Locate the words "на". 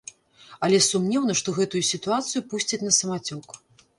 2.87-2.93